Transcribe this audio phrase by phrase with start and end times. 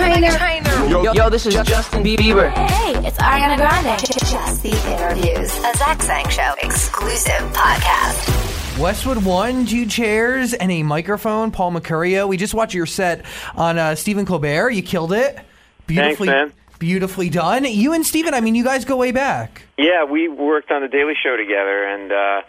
[0.00, 0.88] Trainer.
[0.88, 2.50] Yo, yo, this is Justin Bieber.
[2.50, 4.00] Hey, it's Ariana Grande.
[4.00, 5.54] Just the interviews.
[5.58, 8.78] A Zach Sang Show exclusive podcast.
[8.78, 11.50] Westwood One, two chairs, and a microphone.
[11.50, 12.26] Paul Mecurio.
[12.26, 14.70] We just watched your set on uh, Stephen Colbert.
[14.70, 15.38] You killed it.
[15.86, 16.52] Beautifully, man.
[16.78, 17.66] beautifully done.
[17.66, 18.32] You and Stephen.
[18.32, 19.64] I mean, you guys go way back.
[19.76, 22.40] Yeah, we worked on the Daily Show together, and uh,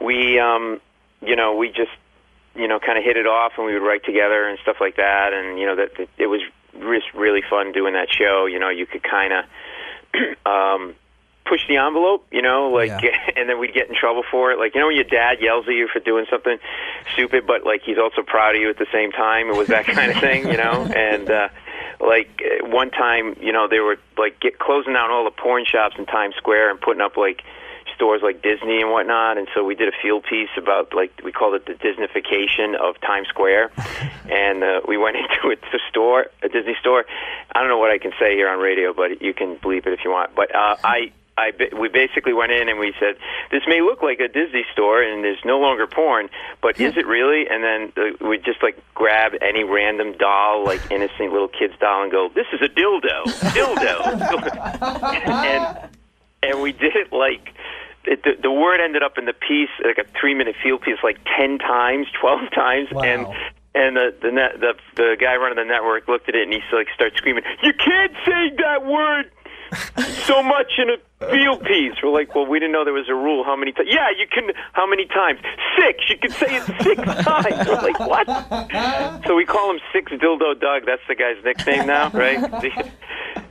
[0.00, 0.80] we, um,
[1.20, 1.90] you know, we just,
[2.54, 4.96] you know, kind of hit it off, and we would write together and stuff like
[4.96, 6.42] that, and you know, that, that it was
[6.74, 8.46] just really fun doing that show.
[8.46, 9.44] You know, you could kind of.
[10.46, 10.94] um,
[11.44, 13.10] push the envelope, you know, like, Yeah.
[13.36, 14.58] and then we'd get in trouble for it.
[14.58, 16.58] Like, you know, when your dad yells at you for doing something
[17.12, 19.48] stupid, but like he's also proud of you at the same time.
[19.48, 20.88] It was that kind of thing, you know.
[21.02, 21.48] And uh,
[22.00, 25.64] like uh, one time, you know, they were like get closing down all the porn
[25.64, 27.42] shops in Times Square and putting up like
[28.02, 29.38] stores like Disney and whatnot.
[29.38, 33.00] And so we did a field piece about like we called it the Disneyfication of
[33.00, 33.70] Times Square,
[34.28, 37.04] and uh, we went into a, a store, a Disney store.
[37.54, 39.92] I don't know what I can say here on radio, but you can bleep it
[39.92, 40.34] if you want.
[40.34, 41.12] But uh, I.
[41.34, 43.16] I we basically went in and we said
[43.50, 46.28] this may look like a Disney store and there's no longer porn,
[46.60, 47.48] but is it really?
[47.48, 52.02] And then uh, we just like grab any random doll, like innocent little kid's doll,
[52.02, 53.24] and go, "This is a dildo,
[53.56, 53.96] dildo,"
[55.26, 55.88] and
[56.42, 57.54] and we did it like
[58.04, 60.98] it, the, the word ended up in the piece like a three minute field piece
[61.02, 63.02] like ten times, twelve times, Wow.
[63.02, 63.26] and
[63.74, 66.60] and the the, net, the the guy running the network looked at it and he
[66.72, 69.30] like started screaming, "You can't say that word."
[70.26, 71.94] so much in a field piece.
[72.02, 73.42] We're like, well, we didn't know there was a rule.
[73.42, 73.88] How many times?
[73.90, 74.52] Yeah, you can.
[74.74, 75.40] How many times?
[75.80, 76.10] Six.
[76.10, 77.66] You can say it six times.
[77.66, 79.24] We're like, what?
[79.26, 80.84] So we call him Six Dildo Doug.
[80.84, 82.38] That's the guy's nickname now, right?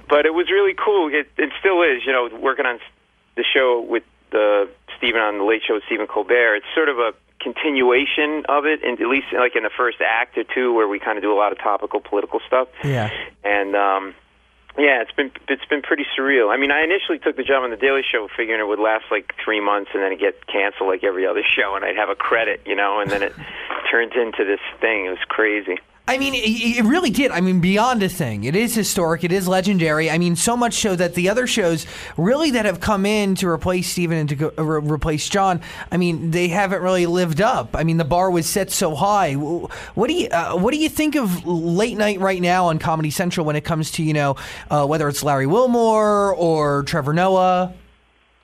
[0.07, 1.09] but it was really cool.
[1.11, 2.05] It, it still is.
[2.05, 2.77] You know, working on
[3.35, 4.65] the show with uh,
[4.97, 6.55] Stephen on the Late Show with Stephen Colbert.
[6.57, 10.37] It's sort of a continuation of it, and at least like in the first act
[10.37, 12.67] or two, where we kind of do a lot of topical political stuff.
[12.83, 13.09] Yeah.
[13.43, 14.15] And um,
[14.77, 16.53] yeah, it's been it's been pretty surreal.
[16.53, 19.05] I mean, I initially took the job on the Daily Show, figuring it would last
[19.11, 22.09] like three months, and then it get canceled like every other show, and I'd have
[22.09, 23.33] a credit, you know, and then it
[23.91, 25.05] turns into this thing.
[25.05, 25.77] It was crazy.
[26.11, 26.39] I mean, it,
[26.79, 27.31] it really did.
[27.31, 28.43] I mean, beyond a thing.
[28.43, 29.23] It is historic.
[29.23, 30.11] It is legendary.
[30.11, 31.85] I mean, so much so that the other shows
[32.17, 35.61] really that have come in to replace Stephen and to go, uh, re- replace John,
[35.89, 37.77] I mean, they haven't really lived up.
[37.77, 39.35] I mean, the bar was set so high.
[39.35, 43.09] What do you uh, What do you think of late night right now on Comedy
[43.09, 44.35] Central when it comes to you know
[44.69, 47.73] uh, whether it's Larry Wilmore or Trevor Noah?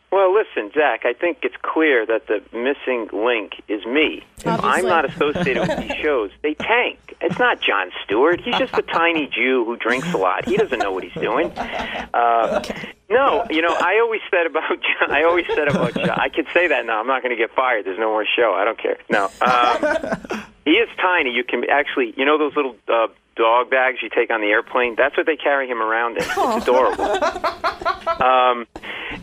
[0.10, 4.24] Well, listen, Zach, I think it's clear that the missing link is me.
[4.38, 7.07] If I'm not associated with these shows, they tank.
[7.20, 8.42] It's not Jon Stewart.
[8.42, 10.46] He's just a tiny Jew who drinks a lot.
[10.48, 11.52] He doesn't know what he's doing.
[11.52, 12.64] Uh,
[13.10, 16.46] No, you know, I always said about John, I always said about John, I could
[16.54, 17.00] say that now.
[17.00, 17.86] I'm not going to get fired.
[17.86, 18.54] There's no more show.
[18.54, 18.98] I don't care.
[19.10, 19.26] No.
[19.42, 21.32] Um, he is tiny.
[21.32, 23.08] You can actually, you know those little uh,
[23.38, 24.96] dog bags you take on the airplane?
[24.98, 26.24] That's what they carry him around in.
[26.24, 27.06] It's adorable.
[28.22, 28.68] Um,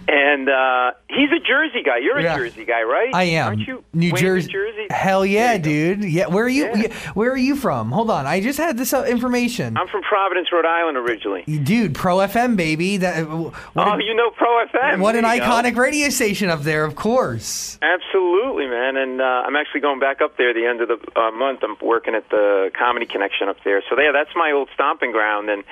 [0.08, 1.98] and uh, he's a Jersey guy.
[1.98, 2.36] You're a Yeah.
[2.36, 3.14] Jersey guy, right?
[3.14, 3.46] I am.
[3.48, 3.84] Aren't you?
[3.92, 4.50] New Jersey.
[4.50, 4.86] Jersey.
[4.90, 6.04] Hell yeah, dude.
[6.04, 6.26] Yeah.
[6.26, 6.64] Where are you?
[6.66, 6.76] Yeah.
[6.76, 7.90] yeah, Where are you from?
[7.92, 8.26] Hold on.
[8.26, 9.76] I just had this uh, information.
[9.76, 11.42] I'm from Providence, Rhode Island, originally.
[11.44, 12.98] Dude, Pro FM, baby.
[12.98, 13.28] That.
[13.28, 15.00] What oh, a- you know Pro FM.
[15.00, 15.46] What an There you go.
[15.46, 17.78] iconic radio station up there, of course.
[17.82, 18.96] Absolutely, man.
[18.96, 21.60] And uh, I'm actually going back up there the end of the uh, month.
[21.62, 23.82] I'm working at the Comedy Connection up there.
[23.88, 25.48] So yeah, that's my old stomping ground.
[25.50, 25.64] And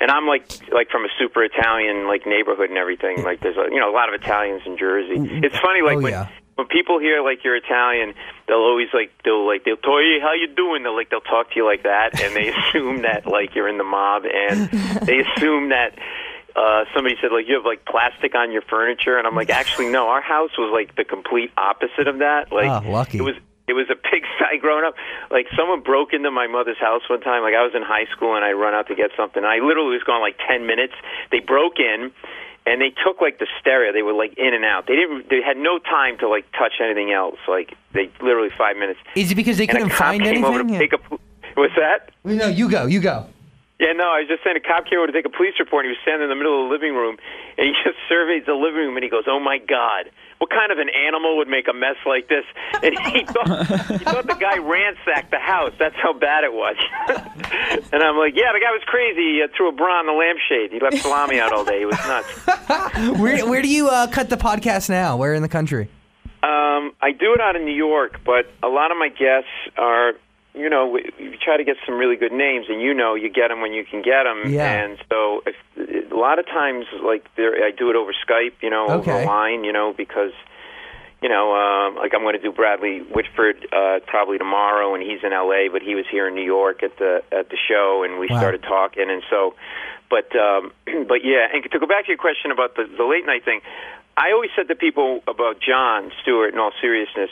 [0.00, 3.22] and I'm like like from a super Italian like neighborhood and everything.
[3.24, 5.16] Like there's a, you know a lot of Italians in Jersey.
[5.42, 6.12] It's funny like Oh, when.
[6.12, 6.28] yeah.
[6.56, 8.14] When people hear like you're Italian,
[8.48, 10.84] they'll always like they'll like they'll tell you how you doing.
[10.84, 13.76] They'll like they'll talk to you like that, and they assume that like you're in
[13.76, 14.70] the mob, and
[15.06, 15.98] they assume that
[16.56, 19.90] uh, somebody said like you have like plastic on your furniture, and I'm like actually
[19.90, 22.50] no, our house was like the complete opposite of that.
[22.50, 23.18] Like Ah, lucky.
[23.18, 23.34] it was
[23.68, 24.94] it was a pigsty growing up.
[25.30, 27.42] Like someone broke into my mother's house one time.
[27.42, 29.44] Like I was in high school and I run out to get something.
[29.44, 30.94] I literally was gone like ten minutes.
[31.30, 32.12] They broke in
[32.66, 33.92] and they took like the stereo.
[33.92, 34.86] They were like in and out.
[34.86, 35.28] They didn't.
[35.30, 37.38] They had no time to like touch anything else.
[37.48, 38.98] Like they literally five minutes.
[39.14, 40.68] Is it because they And couldn't a cop find came over anything?
[40.68, 40.78] to Yeah.
[40.80, 41.18] take a.
[41.54, 42.10] What's that?
[42.24, 42.86] No, you go.
[42.86, 43.26] You go.
[43.78, 45.84] Yeah, no, I was just saying a cop came over to take a police report.
[45.84, 47.20] And he was standing in the middle of the living room,
[47.58, 50.08] and he just surveys the living room, and he goes, "Oh my God,
[50.38, 52.48] what kind of an animal would make a mess like this?"
[52.80, 55.76] And he thought he thought the guy ransacked the house.
[55.78, 56.76] That's how bad it was.
[57.92, 59.36] and I'm like, "Yeah, the guy was crazy.
[59.36, 60.72] He uh, threw a bra on the lampshade.
[60.72, 61.80] He left salami out all day.
[61.80, 65.16] He was nuts." Where Where do you uh, cut the podcast now?
[65.16, 65.90] Where in the country?
[66.42, 70.12] Um, I do it out in New York, but a lot of my guests are,
[70.56, 73.28] you know, we, we try to get some really good names, and you know, you
[73.28, 74.50] get them when you can get them.
[74.50, 74.84] Yeah.
[74.84, 75.54] And so, if,
[76.10, 79.12] a lot of times, like there, I do it over Skype, you know, over Okay.
[79.12, 80.32] the line, you know, because,
[81.20, 85.20] you know, um, like I'm going to do Bradley Whitford uh, probably tomorrow, and he's
[85.22, 88.18] in L.A., but he was here in New York at the at the show, and
[88.18, 88.38] we Wow.
[88.38, 89.54] started talking, and so,
[90.08, 90.72] but um,
[91.08, 93.60] but yeah, and to go back to your question about the the late night thing,
[94.16, 97.28] I always said to people about Jon Stewart, in all seriousness,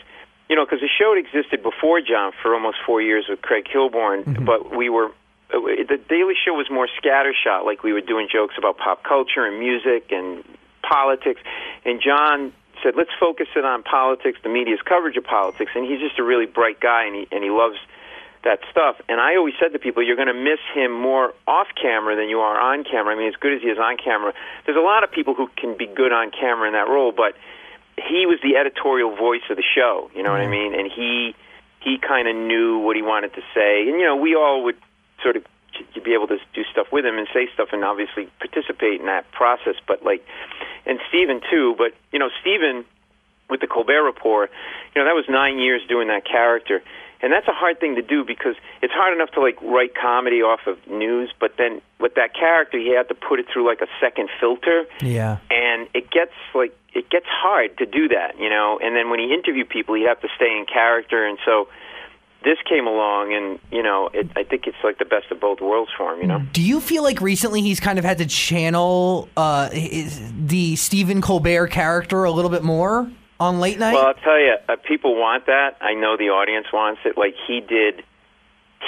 [0.48, 3.64] you know, because the show had existed before John for almost four years with Craig
[3.72, 5.06] Kilborn, but we were.
[5.52, 5.58] uh,
[5.88, 9.58] The Daily Show was more scattershot, like we were doing jokes about pop culture and
[9.58, 10.44] music and
[10.82, 11.40] politics.
[11.84, 12.52] And John
[12.82, 16.22] said, "Let's focus it on politics, the media's coverage of politics." And he's just a
[16.22, 17.78] really bright guy, and he and he loves
[18.42, 19.00] that stuff.
[19.08, 22.28] And I always said to people, "You're going to miss him more off camera than
[22.28, 24.34] you are on camera." I mean, as good as he is on camera,
[24.66, 27.34] there's a lot of people who can be good on camera in that role, but
[27.96, 30.10] he was the editorial voice of the show.
[30.14, 30.74] You know what I mean?
[30.74, 31.34] And he
[31.80, 34.76] he kind of knew what he wanted to say, and you know, we all would
[35.22, 35.44] sort of
[35.94, 39.06] to be able to do stuff with him and say stuff and obviously participate in
[39.06, 39.74] that process.
[39.86, 40.24] But like,
[40.86, 41.74] and Stephen too.
[41.76, 42.84] But you know, Stephen
[43.50, 44.50] with the Colbert Report,
[44.94, 46.82] you know, that was nine years doing that character.
[47.24, 50.42] And that's a hard thing to do because it's hard enough to like write comedy
[50.42, 53.80] off of news, but then with that character, he had to put it through like
[53.80, 55.38] a second filter Yeah.
[55.50, 58.78] and it gets like it gets hard to do that, you know.
[58.82, 61.66] And then when he interviewed people, he'd have to stay in character, and so
[62.44, 65.60] this came along, and you know, it, I think it's like the best of both
[65.62, 66.40] worlds for him, you know.
[66.52, 71.22] Do you feel like recently he's kind of had to channel uh, his, the Stephen
[71.22, 73.94] Colbert character a little bit more on late night?
[73.94, 75.76] Well, I'll tell you, uh, people want that.
[75.80, 77.16] I know the audience wants it.
[77.18, 78.02] Like he did,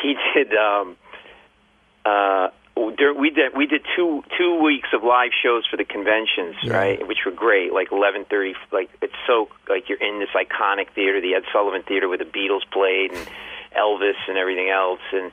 [0.03, 0.55] he did.
[0.55, 0.97] um
[2.05, 7.07] uh we did we did two two weeks of live shows for the conventions, right?
[7.09, 7.73] Which were great.
[7.73, 11.83] Like eleven thirty, like it's so like you're in this iconic theater, the Ed Sullivan
[11.83, 13.27] Theater, where the Beatles played and
[13.75, 15.33] Elvis and everything else, and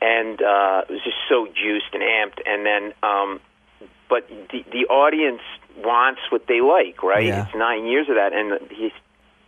[0.00, 2.40] and uh, it was just so juiced and amped.
[2.46, 3.40] And then, um,
[4.08, 5.42] but the the audience
[5.76, 7.26] wants what they like, right?
[7.26, 7.46] Yeah.
[7.46, 8.92] It's nine years of that, and he's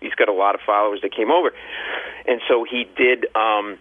[0.00, 1.52] he's got a lot of followers that came over,
[2.26, 3.26] and so he did.
[3.36, 3.78] um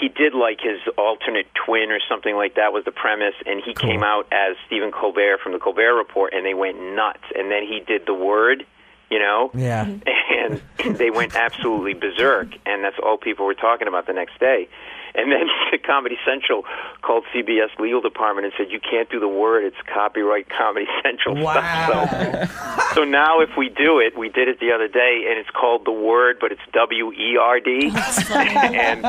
[0.00, 3.72] he did like his alternate twin or something like that was the premise and he
[3.72, 7.62] came out as Stephen Colbert from the Colbert Report and they went nuts and then
[7.62, 8.66] he did the word
[9.10, 9.86] you know Yeah.
[9.86, 10.60] and
[10.98, 14.68] they went absolutely berserk and that's all people were talking about the next day
[15.14, 16.64] and then the Comedy Central
[17.02, 21.36] called CBS legal department and said you can't do the word it's copyright Comedy Central
[21.36, 22.06] Wow.
[22.06, 25.38] stuff so so now if we do it we did it the other day and
[25.38, 27.92] it's called the word but it's W E R D
[28.34, 29.04] and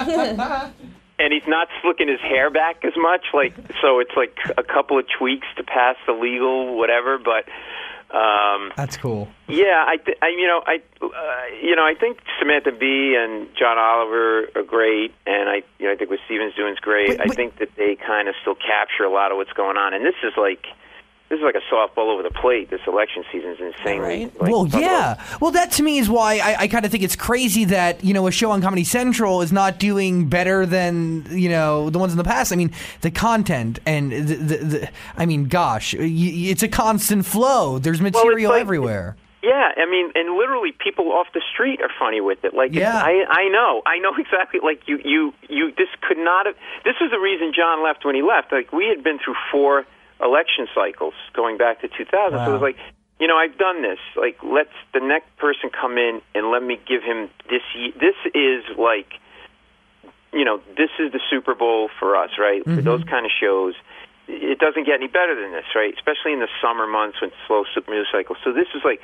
[1.19, 3.25] and he's not slicking his hair back as much.
[3.33, 7.17] Like so, it's like a couple of tweaks to pass the legal whatever.
[7.17, 7.45] But
[8.13, 9.27] um, That's cool.
[9.47, 11.07] yeah, I, th- I you know I uh,
[11.61, 15.93] you know I think Samantha Bee and John Oliver are great, and I you know
[15.93, 17.09] I think what Stephens doing is great.
[17.09, 19.93] Wait, I think that they kind of still capture a lot of what's going on,
[19.93, 20.65] and this is like.
[21.29, 22.69] This is like a softball over the plate.
[22.69, 23.99] This election season is insane.
[23.99, 24.39] Right.
[24.41, 25.21] Like, well, yeah.
[25.41, 28.13] Well, that to me is why I, I kind of think it's crazy that you
[28.13, 32.13] know a show on Comedy Central is not doing better than you know the ones
[32.13, 32.53] in the past.
[32.53, 32.71] I mean,
[33.01, 37.77] the content and the, the, the I mean, gosh, it's a constant flow.
[37.77, 39.17] There's material like- everywhere.
[39.43, 42.53] Yeah, I mean, and literally people off the street are funny with it.
[42.53, 42.97] Like, Yeah.
[42.97, 44.59] I I know, I know exactly.
[44.61, 45.71] Like you, you, you.
[45.77, 46.55] This could not have.
[46.83, 48.51] This was the reason John left when he left.
[48.51, 49.85] Like we had been through four
[50.21, 52.37] election cycles going back to 2000.
[52.37, 52.77] So it was like,
[53.19, 53.99] you know, I've done this.
[54.15, 57.61] Like, let's the next person come in and let me give him this.
[57.99, 59.13] This is like,
[60.33, 62.63] you know, this is the Super Bowl for us, right?
[62.63, 62.83] For mm-hmm.
[62.83, 63.73] those kind of shows
[64.27, 65.93] it doesn't get any better than this, right?
[65.95, 68.37] Especially in the summer months when slow super news cycles.
[68.43, 69.01] So this is like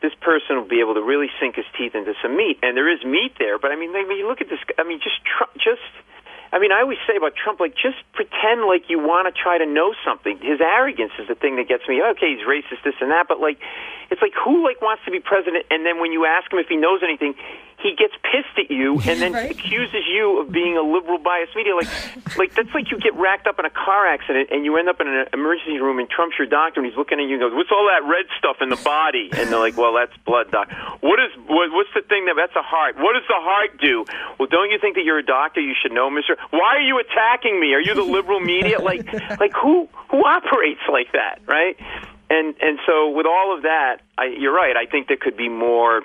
[0.00, 2.90] this person will be able to really sink his teeth into some meat, and there
[2.90, 3.58] is meat there.
[3.58, 4.58] But I mean, I mean, you look at this.
[4.78, 5.84] I mean, just tr- just.
[6.52, 9.56] I mean, I always say about Trump, like, just pretend like you want to try
[9.56, 10.36] to know something.
[10.36, 12.02] His arrogance is the thing that gets me.
[12.02, 13.56] Okay, he's racist, this and that, but like,
[14.12, 16.68] it's like who like wants to be president, and then when you ask him if
[16.68, 17.34] he knows anything,
[17.80, 19.50] he gets pissed at you and then Right.
[19.50, 21.74] accuses you of being a liberal biased media.
[21.74, 21.88] Like,
[22.38, 25.00] like that's like you get racked up in a car accident and you end up
[25.00, 27.54] in an emergency room and Trump's your doctor and he's looking at you and goes,
[27.54, 30.70] "What's all that red stuff in the body?" And they're like, "Well, that's blood, doc.
[31.00, 32.96] What is what, what's the thing that that's a heart?
[33.02, 34.04] What does the heart do?"
[34.38, 35.60] Well, don't you think that you're a doctor?
[35.60, 36.36] You should know, Mister.
[36.50, 37.74] Why are you attacking me?
[37.74, 38.78] Are you the liberal media?
[38.78, 41.74] Like, like who who operates like that, right?
[42.32, 44.74] And and so with all of that, I, you're right.
[44.74, 46.00] I think there could be more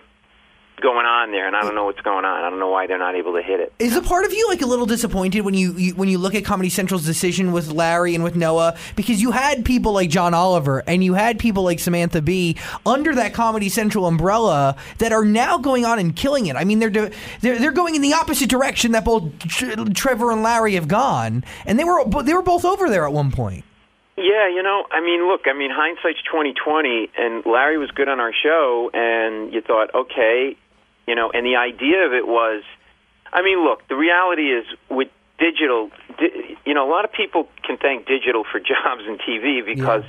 [0.81, 2.43] going on there, and I don't know what's going on.
[2.43, 3.71] I don't know why they're not able to hit it.
[3.79, 6.35] Is a part of you like a little disappointed when you, you when you look
[6.35, 10.33] at Comedy Central's decision with Larry and with Noah because you had people like John
[10.33, 15.23] Oliver and you had people like Samantha Bee under that Comedy Central umbrella that are
[15.23, 16.57] now going on and killing it.
[16.57, 20.73] I mean, they're they're they're going in the opposite direction that both Trevor and Larry
[20.73, 23.63] have gone, and they were they were both over there at one point.
[24.17, 28.09] Yeah, you know, I mean, look, I mean, hindsight's twenty twenty, and Larry was good
[28.09, 30.57] on our show, and you thought, okay,
[31.05, 32.63] you know, and the idea of it was,
[33.31, 37.47] I mean, look, the reality is with digital, di- you know, a lot of people
[37.63, 40.03] can thank digital for jobs in TV because,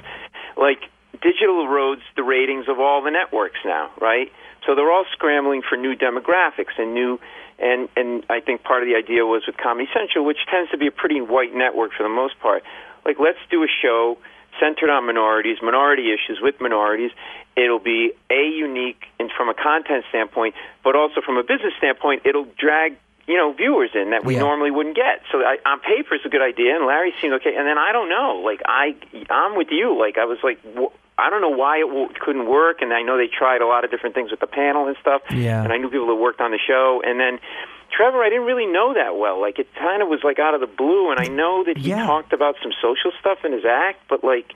[0.56, 0.80] like,
[1.20, 4.32] digital erodes the ratings of all the networks now, right?
[4.66, 7.20] So they're all scrambling for new demographics and new,
[7.58, 10.78] and and I think part of the idea was with Comedy Central, which tends to
[10.78, 12.62] be a pretty white network for the most part.
[13.08, 14.18] Like, let's do a show
[14.60, 17.10] centered on minorities, minority issues with minorities.
[17.56, 22.22] It'll be a unique and from a content standpoint, but also from a business standpoint,
[22.26, 22.96] it'll drag
[23.26, 24.40] you know viewers in that we Yeah.
[24.40, 25.22] normally wouldn't get.
[25.32, 27.54] So I, on paper, it's a good idea, and Larry seemed okay.
[27.56, 28.94] And then I don't know, like I
[29.30, 29.98] I'm with you.
[29.98, 30.58] Like I was like.
[30.76, 33.66] wh- I don't know why it w- couldn't work, and I know they tried a
[33.66, 35.22] lot of different things with the panel and stuff.
[35.34, 35.64] Yeah.
[35.64, 37.40] And I knew people that worked on the show, and then
[37.90, 39.40] Trevor, I didn't really know that well.
[39.40, 41.90] Like it kind of was like out of the blue, and I know that he
[41.90, 42.06] Yeah.
[42.06, 44.52] talked about some social stuff in his act, but like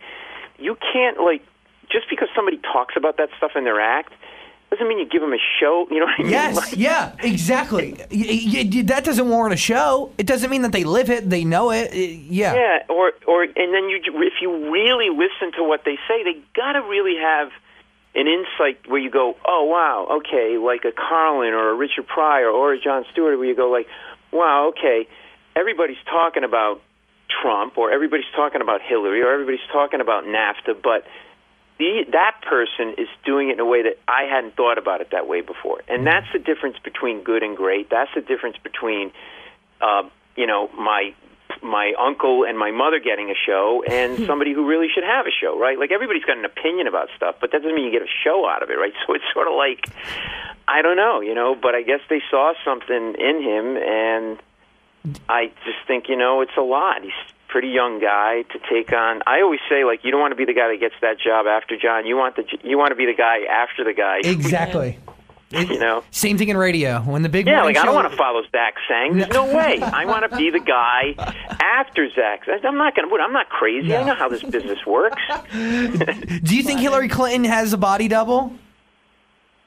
[0.59, 1.43] you can't like
[1.91, 4.13] just because somebody talks about that stuff in their act
[4.71, 5.87] doesn't mean you give them a show.
[5.91, 6.33] You know what I mean?
[6.33, 7.93] Yes, Like, yeah, exactly.
[8.11, 10.11] Y- y- that doesn't warrant a show.
[10.17, 11.93] It doesn't mean that they live it, they know it.
[11.93, 12.55] Yeah.
[12.55, 16.41] Yeah, or or and then you if you really listen to what they say, they
[16.55, 17.51] got to really have
[18.15, 22.51] an insight where you go, oh wow, okay, like a Carlin or a Richard Pryor
[22.51, 23.87] or a Jon Stewart, where you go like,
[24.31, 25.09] wow, okay,
[25.57, 26.81] everybody's talking about
[27.41, 31.05] Trump or everybody's talking about Hillary or everybody's talking about NAFTA, but
[31.79, 35.09] the, that person is doing it in a way that I hadn't thought about it
[35.13, 37.89] that way before, and that's the difference between good and great.
[37.89, 39.11] That's the difference between,
[39.81, 40.03] uh,
[40.37, 41.15] you know, my
[41.63, 44.27] my uncle and my mother getting a show and hmm.
[44.27, 45.79] somebody who really should have a show, right?
[45.79, 48.49] Like everybody's got an opinion about stuff, but that doesn't mean you get a show
[48.49, 48.93] out of it, right?
[49.07, 49.87] So it's sort of like
[50.69, 54.39] I don't know, you know, but I guess they saw something in him and
[55.29, 57.03] I just think, you know, it's a lot.
[57.03, 59.23] He's a pretty young guy to take on.
[59.27, 61.47] I always say like you don't want to be the guy that gets that job
[61.47, 62.07] after John.
[62.07, 64.21] You want the you want to be the guy after the guy.
[64.25, 64.99] Exactly.
[65.53, 66.03] You know.
[66.11, 67.01] Same thing in radio.
[67.01, 69.17] When the big Yeah, like I don't want to follow Zach Sang.
[69.17, 69.81] There's no way.
[69.81, 71.15] I want to be the guy
[71.61, 72.43] after Zach.
[72.65, 73.17] I'm not going to.
[73.23, 73.95] I'm not crazy.
[73.95, 75.21] I know how this business works.
[75.53, 78.53] Do you think Hillary Clinton has a body double?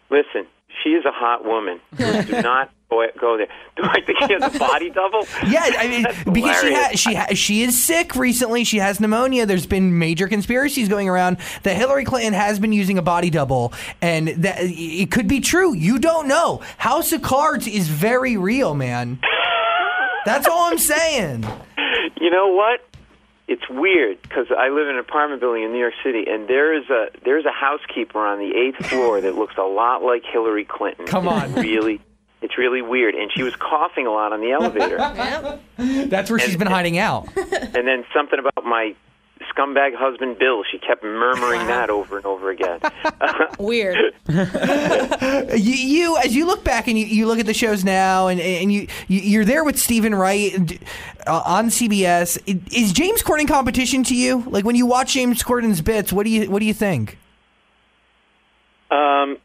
[0.09, 0.47] Listen,
[0.83, 1.79] she is a hot woman.
[1.97, 3.47] Do not go go there.
[3.75, 5.25] Do I think she has a body double?
[5.47, 8.63] Yeah, I mean, That's because she ha- she ha- she is sick recently.
[8.63, 9.45] She has pneumonia.
[9.45, 13.73] There's been major conspiracies going around that Hillary Clinton has been using a body double,
[14.01, 15.73] and that it could be true.
[15.73, 16.61] You don't know.
[16.77, 19.19] House of Cards is very real, man.
[20.25, 21.45] That's all I'm saying.
[22.19, 22.81] You know what?
[23.47, 26.73] It's weird because I live in an apartment building in New York City, and there
[26.73, 30.65] is a there's a housekeeper on the eighth floor that looks a lot like Hillary
[30.65, 31.05] Clinton.
[31.05, 31.61] Come It's on.
[31.61, 32.01] really,
[32.41, 34.97] it's really weird, and she was coughing a lot on the elevator.
[36.07, 37.27] That's where she's been hiding out.
[37.35, 38.95] and then something about my
[39.53, 40.63] scumbag husband Bill.
[40.69, 42.79] She kept murmuring that over and over again.
[43.59, 44.13] Weird.
[44.27, 48.39] You, you as you look back and you, you look at the shows now, and
[48.39, 50.53] and you you- you're there with Stephen Wright
[51.27, 52.37] uh, on CBS.
[52.73, 54.43] Is James Corden competition to you?
[54.47, 57.17] Like when you watch James Corden's bits, what do you what do you think?
[58.91, 59.37] Um,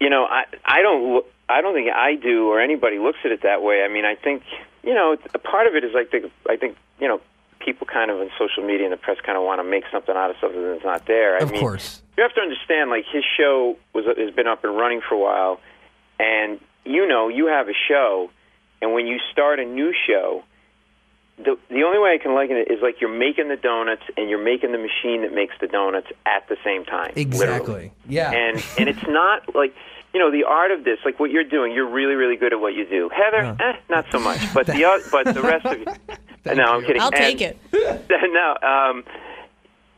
[0.00, 3.32] you know, I I don't look, I don't think I do or anybody looks at
[3.32, 3.82] it that way.
[3.82, 4.42] I mean, I think
[4.82, 7.20] you know, a part of it is like the, I think you know,
[7.58, 10.14] people kind of in social media and the press kind of want to make something
[10.16, 11.36] out of something that's not there.
[11.36, 12.00] I Of mean, course.
[12.16, 15.18] you have to understand, like his show was has been up and running for a
[15.18, 15.60] while,
[16.18, 18.30] and you know, you have a show,
[18.80, 20.44] and when you start a new show.
[21.42, 24.28] The, the only way I can liken it is like you're making the donuts and
[24.28, 27.12] you're making the machine that makes the donuts at the same time.
[27.16, 27.92] literally Exactly.
[28.06, 28.30] Yeah.
[28.30, 29.74] and and it's not like
[30.12, 32.60] you know the art of this like what you're doing you're really really good at
[32.60, 35.78] what you do heather eh, not so much but the oth- but the rest of
[35.78, 35.84] you
[36.54, 37.58] no i'm kidding I'll And- take it.
[37.72, 39.04] no um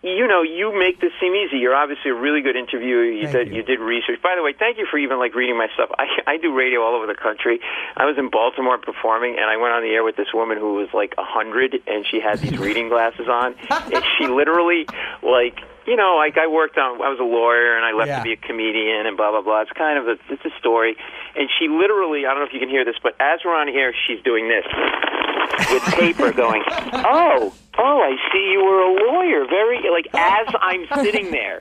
[0.05, 1.59] you know, you make this seem easy.
[1.59, 3.05] You're obviously a really good interviewer.
[3.05, 3.55] You Thank did you.
[3.59, 4.21] you did research.
[4.21, 5.91] By the way, thank you for even like reading my stuff.
[5.97, 7.61] I I do radio all over the country.
[7.97, 10.75] I was in Baltimore performing, and I went on the air with this woman who
[10.75, 14.87] was like a hundred, and she had these reading glasses on, and she literally
[15.23, 17.01] like you know like I worked on.
[17.03, 18.19] I was a lawyer, and I left Yeah.
[18.19, 19.63] to be a comedian, and blah blah blah.
[19.63, 20.97] It's kind of a it's a story,
[21.37, 23.69] and she literally I don't know if you can hear this, but as we're on
[23.69, 24.65] air, she's doing this
[25.71, 29.45] with paper going, oh, oh, I see you were a lawyer.
[29.47, 31.61] Very, like, as I'm sitting there.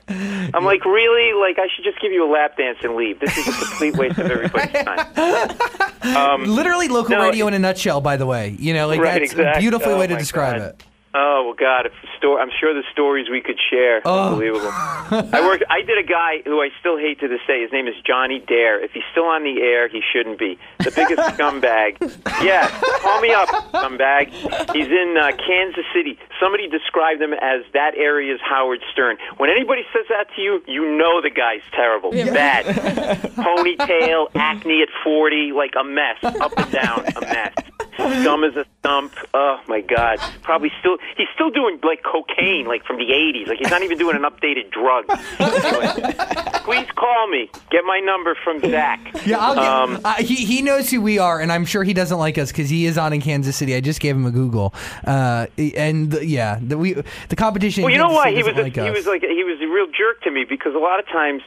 [0.54, 1.34] I'm like, really?
[1.40, 3.20] Like, I should just give you a lap dance and leave.
[3.20, 5.52] This is a complete waste of everybody's time.
[6.02, 8.56] Um, literally local no, radio in a nutshell, by the way.
[8.58, 9.62] You know, like Right, that's a exactly.
[9.62, 10.68] beautiful Oh, way to describe God.
[10.70, 10.84] it.
[11.14, 11.88] Oh well, God!
[11.88, 14.02] If the I'm sure the stories we could share.
[14.06, 14.30] Oh.
[14.30, 14.72] Unbelievable.
[14.72, 15.64] I worked.
[15.70, 17.62] I did a guy who I still hate to this day.
[17.62, 18.84] His name is Johnny Dare.
[18.84, 20.58] If he's still on the air, he shouldn't be.
[20.80, 22.00] The biggest scumbag.
[22.44, 22.70] Yeah,
[23.02, 24.32] call me up, scumbag.
[24.74, 26.18] He's in uh, Kansas City.
[26.40, 29.18] Somebody described him as that area's Howard Stern.
[29.38, 32.12] When anybody says that to you, you know the guy's terrible.
[32.12, 32.66] Bad.
[33.36, 37.54] Ponytail, acne at 40, like a mess, up and down, a mess.
[38.24, 39.14] Dumb as a stump.
[39.34, 40.20] Oh my God!
[40.42, 40.98] Probably still.
[41.18, 43.48] He's still doing like cocaine, like from the '80s.
[43.48, 45.06] Like he's not even doing an updated drug.
[45.40, 46.14] Anyway,
[46.64, 47.50] please call me.
[47.70, 49.00] Get my number from Zach.
[49.26, 51.94] Yeah, I'll get, Um, uh, he he knows who we are, and I'm sure he
[51.94, 53.76] doesn't like us because he is on in Kansas City.
[53.76, 54.74] I just gave him a Google,
[55.06, 56.94] uh, and the, yeah, the we
[57.30, 57.84] the competition.
[57.84, 59.60] Well, you know why City he was doesn't a, like he was like he was
[59.62, 61.42] a real jerk to me because a lot of times,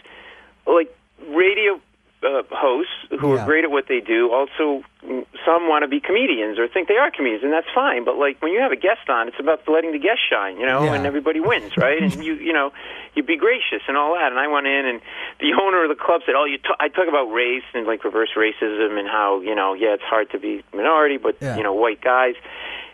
[0.67, 0.95] like
[1.29, 1.81] radio
[2.25, 3.43] uh, hosts who Yeah.
[3.43, 6.89] are great at what they do, also mm, some want to be comedians or think
[6.89, 8.05] they are comedians, and that's fine.
[8.05, 10.67] But like when you have a guest on, it's about letting the guest shine, you
[10.67, 10.95] know, Yeah.
[10.95, 12.01] and everybody wins, right?
[12.03, 12.73] and you you know
[13.15, 14.31] you be gracious and all that.
[14.33, 15.01] And I went in, and
[15.41, 18.03] the owner of the club said, "Oh, you t- I talk about race and like
[18.05, 21.57] reverse racism and how you know yeah, it's hard to be minority, but Yeah.
[21.57, 22.35] you know white guys."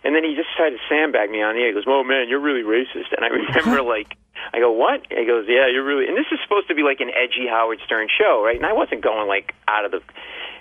[0.03, 1.69] And then he just tried to sandbag me on the air.
[1.69, 4.17] He goes, "Oh man, you're really racist." And I remember like,
[4.53, 7.01] I go, "What?" He goes, "Yeah, you're really." And this is supposed to be like
[7.01, 8.57] an edgy Howard Stern show, right?
[8.57, 10.01] And I wasn't going like out of the.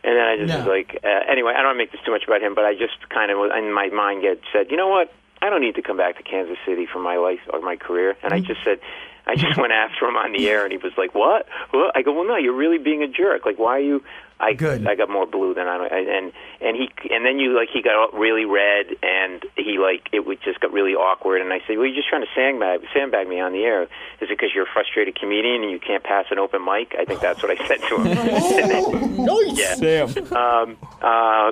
[0.03, 0.58] And then I just No.
[0.60, 2.63] was like, uh, anyway, I don't want to make this too much about him, but
[2.63, 5.12] I just kind of in my mind get said, you know what?
[5.41, 8.15] I don't need to come back to Kansas City for my life or my career.
[8.24, 8.79] And I just said,
[9.27, 11.48] I just went after him on the air, and he was like, "What?
[11.72, 13.46] What?" I go, "Well, no, you're really being a jerk.
[13.46, 14.03] Like, why are you?"
[14.39, 14.88] I Good.
[14.88, 16.31] I got more blue than I and
[16.62, 20.41] and he and then you like he got really red and he like it would
[20.43, 23.39] just got really awkward and I said, well, you're just trying to sandbag sandbag me
[23.39, 23.84] on the air.
[23.84, 23.89] Is
[24.22, 26.96] it because you're a frustrated comedian and you can't pass an open mic?
[26.98, 28.08] I think that's what I said to him.
[28.17, 30.05] and then, yeah.
[30.31, 31.51] Um, uh,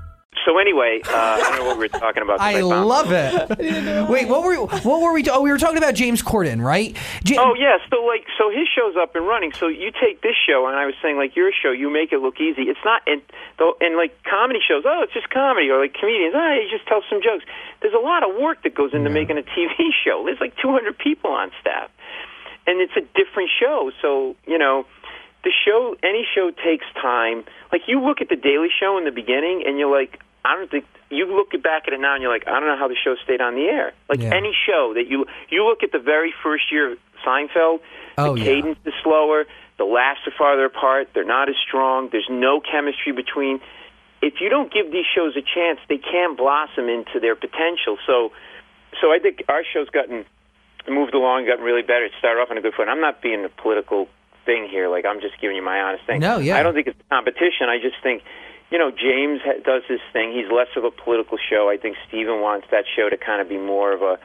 [0.45, 2.39] So anyway, uh, I don't know what we were talking about.
[2.41, 3.57] I found- love it.
[4.09, 5.23] Wait, what were what were we?
[5.29, 6.95] Oh, we were talking about James Corden, right?
[7.25, 9.51] Ja- Oh yeah, so like so his show's up and running.
[9.53, 12.19] So you take this show, and I was saying like your show, you make it
[12.19, 12.63] look easy.
[12.63, 13.21] It's not, and
[13.59, 16.87] though, and like comedy shows, oh, it's just comedy, or like comedians, ah, you just
[16.87, 17.45] tell some jokes.
[17.81, 20.23] There's a lot of work that goes into making a TV show.
[20.25, 21.89] There's like 200 people on staff,
[22.67, 23.91] and it's a different show.
[24.01, 24.85] So you know,
[25.43, 27.43] the show, any show takes time.
[27.71, 30.69] Like you look at the Daily Show in the beginning, and you're like, I don't
[30.71, 32.95] think you look back at it now, and you're like, I don't know how the
[32.95, 33.93] show stayed on the air.
[34.09, 34.33] Like Yeah.
[34.33, 37.79] any show that you you look at the very first year of Seinfeld,
[38.17, 38.45] Oh, the yeah.
[38.45, 39.45] cadence is slower,
[39.77, 43.61] the laughs are farther apart, they're not as strong, there's no chemistry between.
[44.21, 47.97] If you don't give these shows a chance, they can't blossom into their potential.
[48.05, 48.31] So,
[49.01, 50.25] so I think our show's gotten
[50.87, 52.05] moved along, gotten really better.
[52.05, 52.87] It started off on a good foot.
[52.87, 54.07] I'm not being a political
[54.45, 54.89] thing here.
[54.89, 56.19] Like I'm just giving you my honest thing.
[56.19, 56.57] No, yeah.
[56.57, 57.69] I don't think it's a competition.
[57.69, 58.23] I just think,
[58.71, 60.31] you know, James ha- does his thing.
[60.31, 61.69] He's less of a political show.
[61.69, 64.17] I think Stephen wants that show to kind of be more of a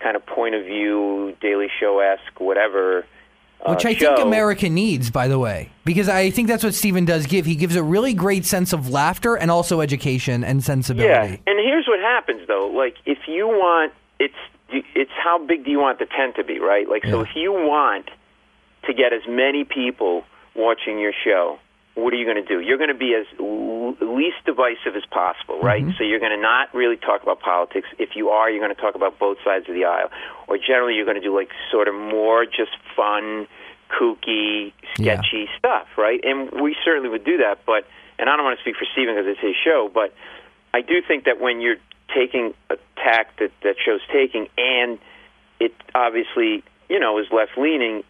[0.00, 3.04] kind of point of view, Daily Show esque, whatever.
[3.60, 4.14] Uh, Which I show.
[4.14, 7.44] think America needs, by the way, because I think that's what Stephen does give.
[7.44, 11.08] He gives a really great sense of laughter and also education and sensibility.
[11.08, 12.68] Yeah, and here's what happens though.
[12.68, 14.34] Like if you want, it's
[14.70, 16.88] it's how big do you want the tent to be, right?
[16.88, 18.10] Like so, if you want
[18.84, 20.22] to get as many people
[20.54, 21.58] watching your show,
[21.94, 22.60] what are you going to do?
[22.60, 23.26] You're going to be as
[24.18, 25.82] least divisive as possible, right?
[25.82, 25.96] Mm-hmm.
[25.98, 27.86] So you're going to not really talk about politics.
[27.98, 30.10] If you are, you're going to talk about both sides of the aisle,
[30.48, 33.46] or generally you're going to do like sort of more just fun,
[33.90, 35.20] kooky, Yeah.
[35.20, 36.20] sketchy stuff, right?
[36.24, 37.86] And we certainly would do that, but
[38.18, 40.12] and I don't want to speak for Stephen because it's his show, but
[40.74, 41.76] I do think that when you're
[42.14, 44.98] taking a tack that that show's taking, and
[45.60, 48.02] it obviously you know is left leaning,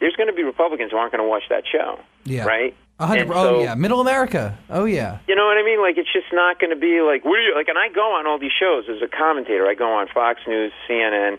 [0.00, 2.44] there's going to be Republicans who aren't going to watch that show, Yeah.
[2.44, 2.74] right?
[3.04, 4.56] A hundred- And oh yeah, Middle America.
[4.70, 5.18] Oh yeah.
[5.28, 5.80] you know what I mean?
[5.80, 7.68] Like it's just not going to be like what are you like?
[7.68, 9.66] And I go on all these shows as a commentator.
[9.66, 11.38] I go on Fox News, CNN,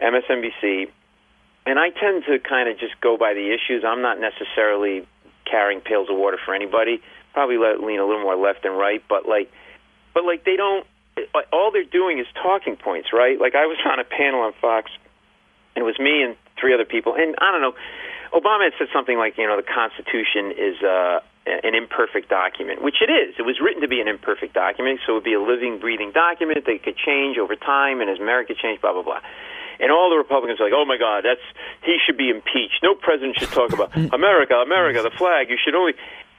[0.00, 0.88] MSNBC,
[1.66, 3.84] and I tend to kind of just go by the issues.
[3.86, 5.06] I'm not necessarily
[5.44, 7.02] carrying pails of water for anybody.
[7.34, 9.50] Probably let, lean a little more left and right, but like,
[10.14, 10.86] but like they don't.
[11.52, 13.38] All they're doing is talking points, right?
[13.40, 14.90] Like I was on a panel on Fox,
[15.74, 17.74] and it was me and three other people, and I don't know.
[18.32, 23.02] Obama had said something like, you know, the Constitution is uh, an imperfect document, which
[23.02, 23.34] it is.
[23.38, 26.12] It was written to be an imperfect document, so it would be a living, breathing
[26.12, 29.20] document that could change over time, and as America changed, blah blah blah.
[29.80, 31.44] And all the Republicans are like, "Oh my God, that's
[31.82, 32.80] he should be impeached.
[32.82, 35.50] No president should talk about America, America, the flag.
[35.50, 35.94] You should only."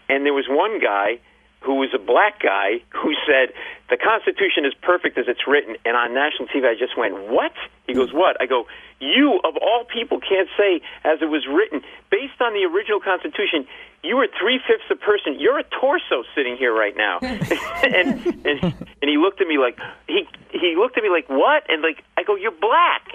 [0.10, 1.20] And there was one guy
[1.64, 3.56] who was a black guy who said
[3.90, 5.76] the Constitution is perfect as it's written.
[5.86, 7.54] And on national TV, I just went, "What?"
[7.88, 8.68] He goes, "What?" I go,
[9.00, 13.66] "You of all people can't say as it was written based on the original Constitution."
[14.04, 15.40] You are three fifths a person.
[15.40, 19.80] You're a torso sitting here right now, and and and he looked at me like
[20.08, 21.64] he he looked at me like what?
[21.70, 23.08] And like I go, you're black.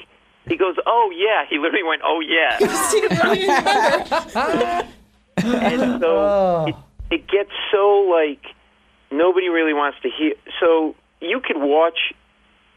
[0.48, 1.44] He goes, oh yeah.
[1.48, 2.56] He literally went, oh yeah.
[5.36, 6.74] and so it,
[7.10, 8.44] it gets so like
[9.10, 10.34] nobody really wants to hear.
[10.60, 12.14] So you could watch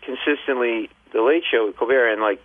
[0.02, 2.42] consistently the Late Show with Colbert, and like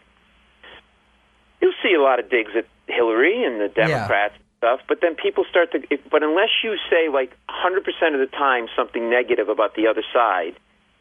[1.61, 4.81] you'll see a lot of digs at Hillary and the Democrats and stuff.
[4.89, 5.83] But then people start to.
[5.91, 9.87] If, but unless you say like 100 percent of the time something negative about the
[9.87, 10.57] other side.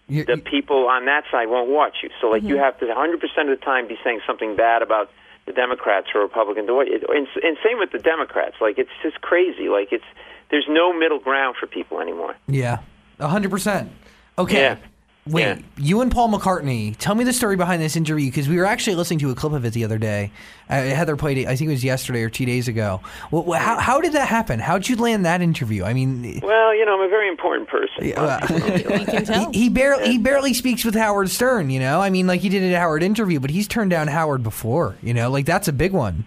[0.07, 2.09] You- The people on that side won't watch you.
[2.21, 2.63] So, like, you mm-hmm.
[2.63, 5.09] have to 100% of the time be saying something bad about
[5.47, 6.69] the Democrats or Republicans.
[6.69, 8.55] And, and same with the Democrats.
[8.61, 9.67] Like, it's just crazy.
[9.67, 10.05] Like, it's
[10.51, 12.35] there's no middle ground for people anymore.
[12.47, 12.79] Yeah,
[13.19, 13.91] hundred percent.
[14.37, 14.61] Okay.
[14.61, 14.77] Yeah.
[15.27, 15.57] Wait, Yeah.
[15.77, 16.95] you and Paul McCartney.
[16.99, 19.53] Tell me the story behind this interview because we were actually listening to a clip
[19.53, 20.31] of it the other day.
[20.69, 21.47] Uh, Heather played it.
[21.47, 23.01] I think it was yesterday or two days ago.
[23.31, 24.59] Well, well, how, how did that happen?
[24.59, 25.83] How did you land that interview?
[25.83, 28.13] I mean, Well, you know, I'm a very important person.
[28.15, 28.59] uh, We
[29.05, 29.51] can tell.
[29.51, 31.71] he, he barely he barely speaks with Howard Stern.
[31.71, 34.07] You know, I mean, like he did at a Howard interview, but he's turned down
[34.09, 34.95] Howard before.
[35.01, 36.25] You know, like that's a big one.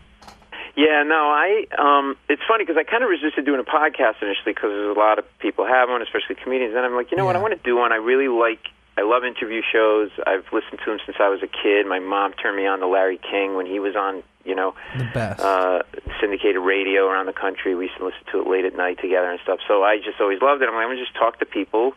[0.79, 1.67] Yeah, no, I.
[1.77, 4.99] Um, it's funny because I kind of resisted doing a podcast initially because there's a
[4.99, 6.75] lot of people have one, especially comedians.
[6.77, 7.35] And I'm like, you know what?
[7.35, 7.91] I want to do one.
[7.93, 8.61] I really like.
[8.97, 10.11] I love interview shows.
[10.27, 11.87] I've listened to them since I was a kid.
[11.87, 15.05] My mom turned me on to Larry King when he was on, you know, The
[15.15, 15.41] best.
[15.41, 15.83] uh,
[16.21, 17.75] syndicated radio around the country.
[17.75, 19.59] We used to listen to it late at night together and stuff.
[19.69, 20.69] So I just always loved it.
[20.69, 21.95] I'm like, I'm gonna just talk to people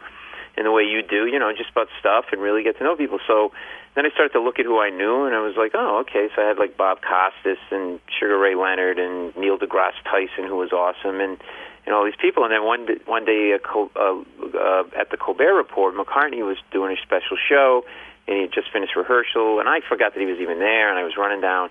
[0.62, 2.96] in the way you do, you know, just about stuff and really get to know
[2.96, 3.18] people.
[3.26, 3.52] So
[3.96, 6.30] then I started to look at who I knew, and I was like, oh, okay.
[6.36, 10.56] So I had like Bob Costas and Sugar Ray Leonard and Neil deGrasse Tyson, who
[10.62, 11.42] was awesome, and
[11.86, 12.46] and all these people.
[12.46, 14.22] And then one one day uh, uh,
[14.54, 17.84] uh, at the Colbert Report, McCartney was doing a special show,
[18.28, 21.00] and he had just finished rehearsal, and I forgot that he was even there, and
[21.00, 21.70] I was running down,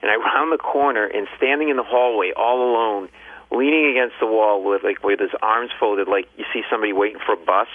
[0.00, 3.10] and I round the corner and standing in the hallway all alone.
[3.54, 7.20] Leaning against the wall with like with his arms folded, like you see somebody waiting
[7.24, 7.68] for a bus,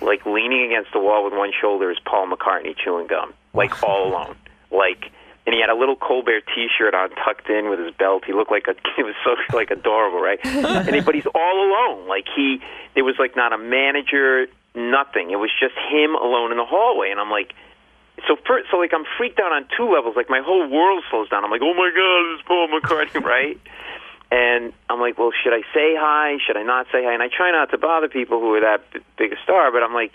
[0.00, 4.08] like leaning against the wall with one shoulder is Paul McCartney chewing gum, like all
[4.08, 4.36] alone,
[4.70, 5.10] like
[5.46, 8.24] and he had a little Colbert T-shirt on, tucked in with his belt.
[8.26, 10.40] He looked like a, he was so like adorable, right?
[10.44, 12.08] and he, but he's all alone.
[12.08, 12.60] Like he,
[12.94, 15.30] there was like not a manager, nothing.
[15.30, 17.54] It was just him alone in the hallway, and I'm like,
[18.26, 20.16] so first, so like I'm freaked out on two levels.
[20.16, 21.44] Like my whole world slows down.
[21.44, 23.60] I'm like, oh my god, this is Paul McCartney, right?
[24.30, 26.38] And I'm like, well, should I say hi?
[26.44, 27.14] Should I not say hi?
[27.14, 29.82] And I try not to bother people who are that b- big a star, but
[29.82, 30.12] I'm like,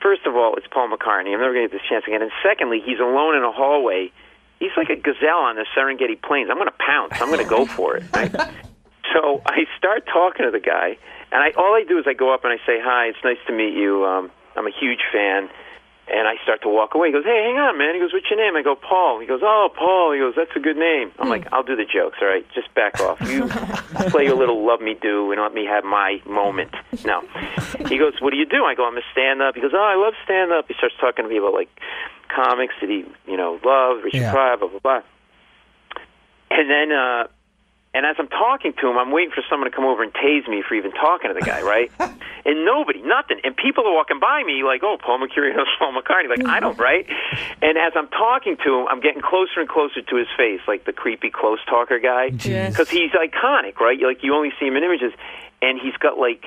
[0.00, 1.34] first of all, it's Paul McCartney.
[1.34, 2.22] I'm never going to get this chance again.
[2.22, 4.10] And secondly, he's alone in a hallway.
[4.58, 6.48] He's like a gazelle on the Serengeti Plains.
[6.50, 7.12] I'm going to pounce.
[7.20, 8.04] I'm going to go for it.
[8.12, 8.32] Right?
[9.12, 10.96] so I start talking to the guy,
[11.32, 13.40] and I all I do is I go up and I say, "Hi, it's nice
[13.46, 14.04] to meet you.
[14.04, 15.48] Um, I'm a huge fan."
[16.12, 17.08] And I start to walk away.
[17.08, 19.26] He goes, "Hey, hang on, man." He goes, "What's your name?" I go, "Paul." He
[19.26, 22.18] goes, "Oh, Paul." He goes, "That's a good name." I'm like, "I'll do the jokes,
[22.20, 22.44] all right?
[22.52, 23.20] Just back off.
[23.20, 23.46] You
[24.10, 27.22] play your little love me do and let me have my moment." No.
[27.88, 29.94] He goes, "What do you do?" I go, "I'm a stand-up." He goes, "Oh, I
[29.94, 31.70] love stand-up." He starts talking to me about like
[32.28, 34.32] comics that he, you know, loves, Richard Yeah.
[34.32, 35.02] Pryor, blah blah blah.
[36.50, 37.28] And then, uh,
[37.92, 40.46] and as I'm talking to him, I'm waiting for someone to come over and tase
[40.48, 41.90] me for even talking to the guy, right?
[41.98, 43.40] and nobody, nothing.
[43.42, 46.28] And people are walking by me like, oh, Paul Mecurio knows Paul McCartney.
[46.28, 47.04] Like, I don't, right?
[47.60, 50.84] And as I'm talking to him, I'm getting closer and closer to his face, like
[50.84, 52.30] the creepy close talker guy.
[52.70, 53.98] Because he's iconic, right?
[54.00, 55.12] Like, you only see him in images.
[55.60, 56.44] And he's got, like,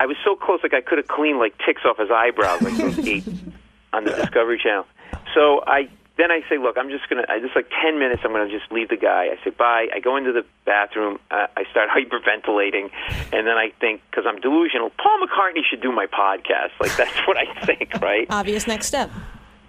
[0.00, 2.76] I was so close, like, I could have cleaned, like, ticks off his eyebrows, like
[2.76, 3.24] those eight
[3.92, 4.86] on the Discovery Channel.
[5.32, 7.24] So I then I say, look, I'm just gonna.
[7.28, 8.22] I just like ten minutes.
[8.24, 9.28] I'm gonna just leave the guy.
[9.32, 9.86] I say bye.
[9.94, 11.18] I go into the bathroom.
[11.30, 12.90] Uh, I start hyperventilating,
[13.32, 16.70] and then I think because I'm delusional, Paul McCartney should do my podcast.
[16.80, 18.26] Like that's what I think, right?
[18.30, 19.10] Obvious next step.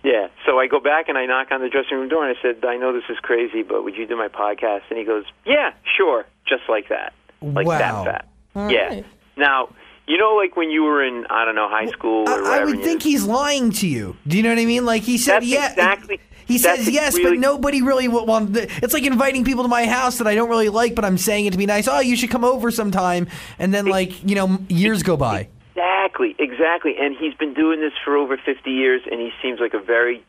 [0.04, 0.28] Yeah.
[0.46, 2.66] So I go back and I knock on the dressing room door and I said,
[2.66, 4.82] I know this is crazy, but would you do my podcast?
[4.90, 8.04] And he goes, Yeah, sure, just like that, like Wow.
[8.04, 8.70] that fat.
[8.72, 8.88] yeah.
[8.88, 9.06] right.
[9.38, 9.70] Now.
[10.06, 12.66] You know, like when you were in, I don't know, high school or I, I
[12.66, 14.18] would think he's lying to you.
[14.28, 14.84] Do you know what I mean?
[14.86, 15.70] Like he said, That's yeah.
[15.70, 18.56] exactly- He says yes, really- but nobody really will want.
[18.58, 21.46] It's like inviting people to my house that I don't really like, but I'm saying
[21.46, 21.88] it to be nice.
[21.88, 23.28] Oh, you should come over sometime,
[23.60, 25.48] and then like you know, years go by.
[25.76, 26.96] Exactly, exactly.
[27.00, 30.24] And he's been doing this for over 50 years, and he seems like a very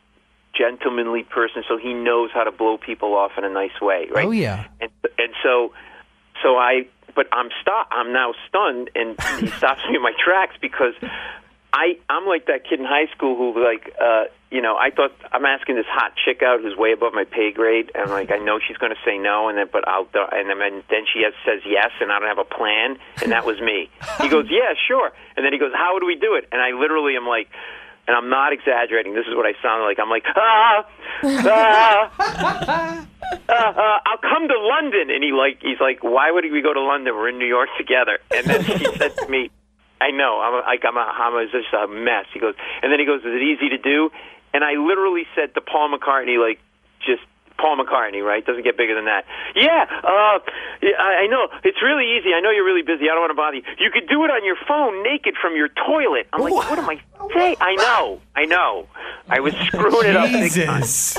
[0.57, 4.25] gentlemanly person, so he knows how to blow people off in a nice way, right?
[4.25, 4.65] Oh yeah.
[4.79, 5.73] And and so
[6.41, 7.87] so I but I'm stop.
[7.91, 10.93] I'm now stunned, and he stops me in my tracks because
[11.75, 15.11] I I'm like that kid in high school who like uh you know I thought
[15.33, 18.37] I'm asking this hot chick out who's way above my pay grade, and like I
[18.37, 21.33] know she's going to say no, and then but I'll and then then she has,
[21.43, 23.89] says yes, and I don't have a plan, and that was me.
[24.21, 26.47] He goes, yeah, sure, and then he goes, how would we do it?
[26.51, 27.49] And I literally am like.
[28.07, 29.15] And I'm not exaggerating.
[29.15, 29.97] This is what I sound like.
[29.97, 30.85] I'm like, ah,
[31.25, 33.07] ah,
[33.49, 35.09] uh, uh, I'll come to London.
[35.09, 37.15] And he like, he's like, why would we go to London?
[37.15, 38.19] We're in New York together.
[38.29, 39.49] And then he said to me,
[40.01, 42.25] I know, I'm a, like, I'm a, I'm a, just a mess.
[42.33, 44.11] He goes, and then he goes, is it easy to do?
[44.53, 46.59] And I literally said to Paul McCartney, like,
[47.05, 47.21] just
[47.57, 48.45] Paul McCartney, right?
[48.45, 49.25] Doesn't get bigger than that.
[49.55, 50.39] Yeah, uh,
[50.81, 51.47] yeah, I I know.
[51.63, 52.33] It's really easy.
[52.33, 53.09] I know you're really busy.
[53.09, 53.63] I don't want to bother you.
[53.79, 56.27] You could do it on your phone naked from your toilet.
[56.33, 56.99] I'm like, what am I
[57.33, 57.57] saying?
[57.61, 58.21] I know.
[58.35, 58.87] I know.
[59.29, 60.29] I was screwing it up.
[60.29, 61.17] Jesus.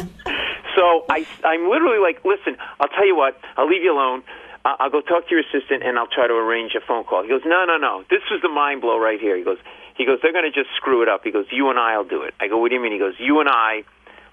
[0.77, 4.23] So I, I'm literally like, listen, I'll tell you what, I'll leave you alone.
[4.67, 7.23] I- I'll go talk to your assistant and I'll try to arrange a phone call.
[7.23, 8.03] He goes, no, no, no.
[8.11, 9.37] This was the mind blow right here.
[9.37, 9.59] He goes,
[9.97, 11.23] he goes, they're going to just screw it up.
[11.23, 12.35] He goes, you and I'll do it.
[12.41, 12.93] I go, what do you mean?
[12.93, 13.85] He goes, you and I,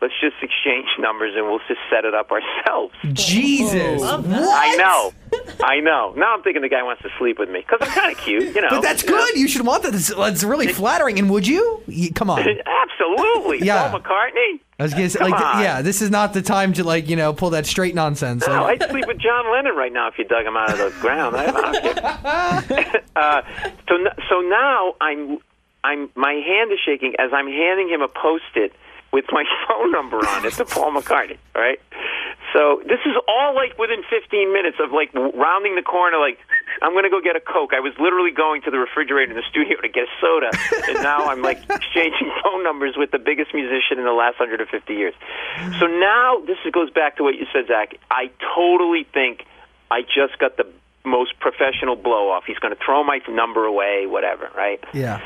[0.02, 2.93] let's just exchange numbers and we'll just set it up ourselves.
[3.13, 4.02] Jesus.
[4.02, 4.26] What?
[4.26, 5.13] I know.
[5.63, 6.13] I know.
[6.17, 8.56] Now I'm thinking the guy wants to sleep with me because I'm kind of cute,
[8.56, 8.69] you know.
[8.72, 9.17] But that's you know?
[9.26, 9.36] good.
[9.38, 9.93] You should want that.
[9.93, 11.19] It's, it's really flattering.
[11.19, 11.84] And would you?
[12.15, 12.39] Come on.
[12.89, 13.65] Absolutely.
[13.65, 13.89] Yeah.
[13.89, 14.60] Paul McCartney.
[14.84, 15.63] I was gonna say, Come like, on.
[15.63, 18.46] yeah, this is not the time to like, you know, pull that straight nonsense.
[18.46, 20.78] No, Like, I'd sleep with John Lennon right now if you dug him out of
[20.78, 21.38] the ground.
[21.38, 21.46] I,
[22.26, 23.41] I uh,
[23.88, 23.96] so,
[24.30, 25.38] so now I'm,
[25.86, 28.74] I'm, my hand is shaking as I'm handing him a post-it
[29.13, 31.38] with my phone number on it to Paul McCartney.
[31.56, 31.80] Right.
[32.54, 36.22] So this is all like within 15 minutes of like rounding the corner.
[36.22, 36.38] Like
[36.82, 37.74] I'm going to go get a coke.
[37.74, 40.54] I was literally going to the refrigerator in the studio to get a soda,
[40.88, 44.70] and now I'm like exchanging phone numbers with the biggest musician in the last 150
[44.94, 45.13] years.
[45.82, 47.98] So now this goes back to what you said, Zach.
[48.12, 49.46] I totally think
[49.89, 50.70] I just got the
[51.04, 52.44] most professional blow off.
[52.46, 54.80] He's going to throw my number away, whatever, right?
[54.94, 55.20] yeah.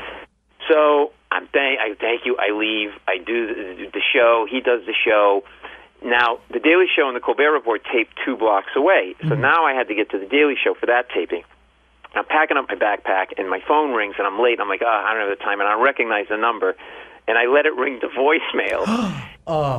[0.68, 2.36] So I'm thank I thank you.
[2.36, 2.90] I leave.
[3.06, 4.46] I do the, the show.
[4.50, 5.42] He does the show.
[6.04, 9.14] Now the Daily Show and the Colbert Report taped two blocks away.
[9.28, 11.42] So now I had to get to the Daily Show for that taping.
[12.14, 14.60] I'm packing up my backpack and my phone rings and I'm late.
[14.60, 16.74] I'm like, oh, I don't have the time, and I recognize the number,
[17.26, 18.86] and I let it ring to voicemail.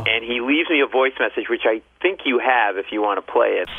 [0.07, 3.23] And he leaves me a voice message, which I think you have if you want
[3.23, 3.69] to play it.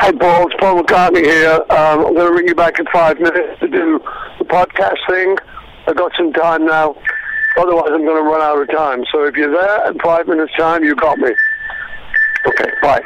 [0.00, 1.60] Hey, Paul, it's Paul McCartney here.
[1.68, 4.00] Um, I'm going to ring you back in five minutes to do
[4.38, 5.36] the podcast thing.
[5.86, 6.96] I've got some time now.
[7.58, 9.04] Otherwise, I'm going to run out of time.
[9.12, 11.30] So if you're there in five minutes' time, you got me.
[12.46, 13.02] Okay, bye.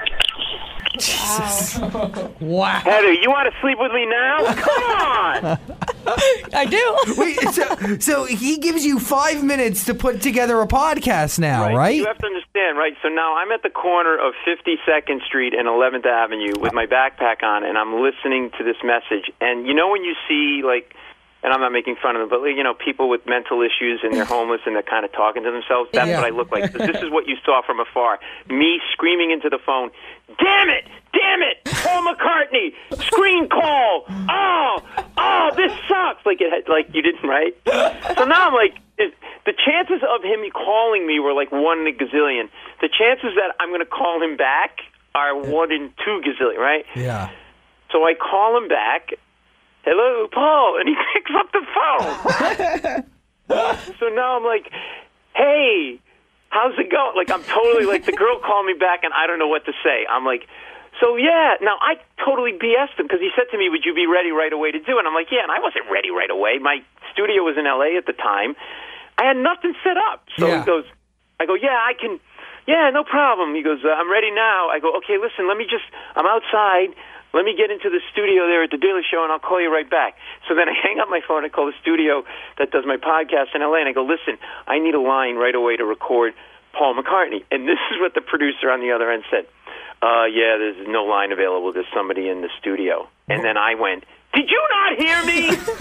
[2.41, 2.81] Wow.
[2.85, 4.55] Heather, you want to sleep with me now?
[4.55, 5.59] Come on.
[6.55, 7.15] I do.
[7.21, 11.97] Wait, so, so he gives you five minutes to put together a podcast now, right?
[11.97, 12.95] You have to understand, right?
[13.03, 17.43] So now I'm at the corner of 52nd Street and 11th Avenue with my backpack
[17.43, 19.33] on, and I'm listening to this message.
[19.41, 20.95] And you know when you see like,
[21.45, 24.15] and I'm not making fun of them, but you know people with mental issues and
[24.15, 25.91] they're homeless and they're kind of talking to themselves.
[25.93, 26.17] That's Yeah.
[26.21, 26.73] what I look like.
[26.73, 28.19] this is what you saw from afar.
[28.49, 29.91] Me screaming into the phone,
[30.43, 30.89] "Damn it!
[31.13, 31.63] Damn it!
[31.85, 32.75] Paul McCartney!
[33.05, 34.07] Screen call!
[34.29, 34.77] Oh,
[35.19, 37.55] oh, this sucks!" Like it, had, like you didn't, right?
[38.17, 39.13] So now I'm like, is,
[39.45, 42.49] the chances of him calling me were like one in a gazillion.
[42.81, 44.79] The chances that I'm going to call him back
[45.15, 46.85] are one in two gazillion, right?
[46.97, 47.29] Yeah.
[47.93, 49.11] So I call him back.
[49.85, 53.05] Hello, Paul, and he picks up the phone.
[54.01, 54.71] so now I'm like,
[55.37, 56.01] hey,
[56.49, 57.17] how's it going?
[57.17, 59.73] Like I'm totally like the girl called me back, and I don't know what to
[59.85, 60.07] say.
[60.09, 60.47] I'm like.
[61.03, 64.07] So yeah, now I totally BS'd him because he said to me, "Would you be
[64.07, 66.31] ready right away to do it?" And I'm like, "Yeah," and I wasn't ready right
[66.31, 66.59] away.
[66.63, 67.99] My studio was in L.A.
[67.99, 68.55] at the time.
[69.19, 70.23] I had nothing set up.
[70.39, 70.61] So Yeah.
[70.61, 70.85] he goes,
[71.39, 72.19] I go, yeah, I can,
[72.67, 73.55] yeah, no problem.
[73.55, 74.69] He goes, uh, I'm ready now.
[74.71, 75.85] I go, okay, listen, let me just,
[76.17, 76.95] I'm outside.
[77.35, 79.67] Let me get into the studio there at the Daily Show, and I'll call you
[79.67, 80.15] right back.
[80.47, 82.23] So then I hang up my phone and call the studio
[82.59, 84.39] that does my podcast in LA, and I go, listen,
[84.71, 86.33] I need a line right away to record
[86.73, 87.43] Paul McCartney.
[87.51, 89.51] And this is what the producer on the other end said.
[89.99, 91.73] Uh, yeah, there's no line available.
[91.73, 93.09] There's somebody in the studio.
[93.27, 95.49] And then I went, did you not hear me?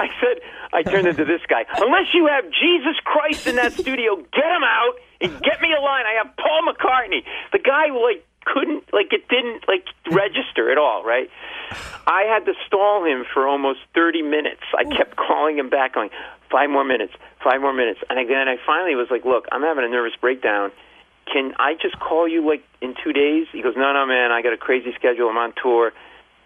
[0.00, 1.64] I said, I turned into this guy.
[1.76, 5.80] Unless you have Jesus Christ in that studio, get him out and get me a
[5.80, 6.04] line.
[6.04, 7.24] I have Paul McCartney.
[7.52, 11.30] The guy like couldn't like it didn't like register at all, right?
[12.06, 14.62] I had to stall him for almost 30 minutes.
[14.76, 16.10] I kept calling him back, going,
[16.50, 17.12] five more minutes,
[17.44, 18.00] five more minutes.
[18.08, 20.72] And then I finally was like, look, I'm having a nervous breakdown.
[21.30, 23.46] Can I just call you like in two days?
[23.52, 25.28] He goes, no, no, man, I got a crazy schedule.
[25.28, 25.92] I'm on tour.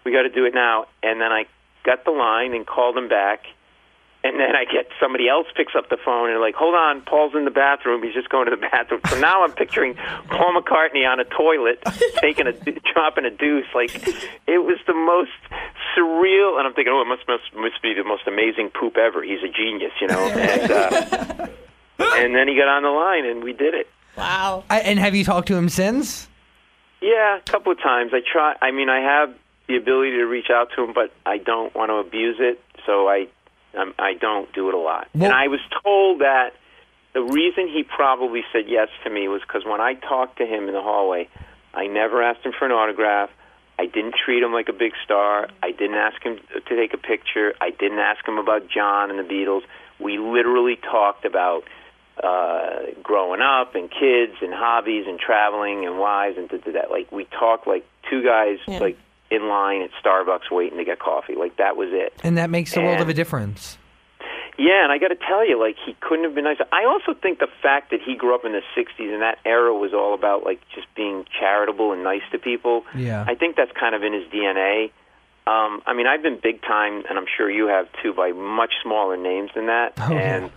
[0.03, 0.87] We got to do it now.
[1.01, 1.45] And then I
[1.85, 3.45] got the line and called him back.
[4.23, 7.35] And then I get somebody else picks up the phone and like, hold on, Paul's
[7.35, 8.01] in the bathroom.
[8.03, 9.01] He's just going to the bathroom.
[9.09, 9.95] So now I'm picturing
[10.29, 11.83] Paul McCartney on a toilet
[12.21, 12.53] taking a
[12.93, 13.67] dropping a deuce.
[13.75, 13.93] Like
[14.47, 15.31] it was the most
[15.95, 19.21] surreal, and I'm thinking, oh, it must must must be the most amazing poop ever.
[19.23, 20.29] He's a genius, you know.
[20.29, 21.47] And uh,
[21.99, 23.87] and then he got on the line, and we did it.
[24.17, 24.63] Wow.
[24.69, 26.29] I, and have you talked to him since?
[27.01, 28.11] Yeah, a couple of times.
[28.13, 28.55] I try.
[28.61, 29.35] I mean, I have
[29.67, 33.09] the ability to reach out to him, but I don't want to abuse it, so
[33.09, 33.27] I
[33.77, 35.07] um, I don't do it a lot.
[35.13, 36.53] Well- and I was told that
[37.13, 40.67] the reason he probably said yes to me was because when I talked to him
[40.67, 41.29] in the hallway,
[41.73, 43.29] I never asked him for an autograph.
[43.77, 45.47] I didn't treat him like a big star.
[45.61, 47.53] I didn't ask him to take a picture.
[47.59, 49.61] I didn't ask him about John and the Beatles.
[49.99, 51.63] We literally talked about
[52.23, 56.91] uh, growing up and kids and hobbies and traveling and wives and that.
[56.91, 58.79] Like we talked like two guys Yeah.
[58.79, 58.97] like
[59.33, 61.35] in line at Starbucks waiting to get coffee.
[61.35, 62.13] Like that was it.
[62.23, 63.77] And that makes the world of a difference.
[64.57, 66.65] Yeah, and I got to tell you, like he couldn't have been nicer.
[66.71, 69.73] I also think the fact that he grew up in the '60s and that era
[69.73, 72.83] was all about like just being charitable and nice to people.
[72.95, 73.25] Yeah.
[73.27, 74.91] I think that's kind of in his DNA.
[75.45, 78.73] Um, I mean, I've been big time, and I'm sure you have too, by much
[78.83, 79.93] smaller names than that.
[79.97, 80.35] Oh, yeah.
[80.35, 80.51] and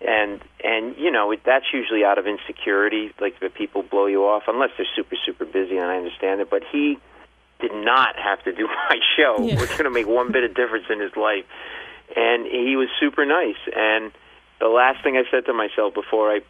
[0.00, 4.24] and and you know it, that's usually out of insecurity, like that people blow you
[4.24, 6.50] off, unless they're super super busy, and I understand it.
[6.50, 6.98] But he
[7.60, 9.42] did not have to do my show.
[9.42, 9.60] Yeah.
[9.60, 11.44] It's going to make one bit of difference in his life,
[12.14, 13.60] and he was super nice.
[13.74, 14.12] And
[14.60, 16.40] the last thing I said to myself before I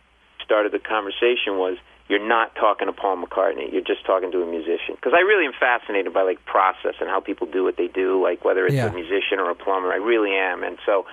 [0.44, 1.76] started the conversation was,
[2.08, 3.72] "You're not talking to Paul McCartney.
[3.72, 7.08] You're just talking to a musician." Because I really am fascinated by like process and
[7.08, 8.86] how people do what they do, like whether it's Yeah.
[8.86, 9.92] a musician or a plumber.
[9.92, 11.06] I really am, and so